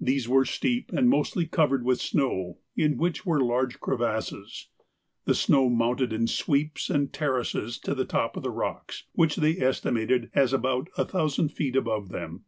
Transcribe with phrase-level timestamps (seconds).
[0.00, 4.68] These were steep and mostly covered with snow, in which were large crevasses.
[5.24, 9.56] The snow mounted in sweeps and terraces to the top of the rocks, which they
[9.56, 12.44] estimated as about a thousand feet above them.